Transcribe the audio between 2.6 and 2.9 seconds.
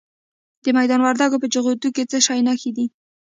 دي؟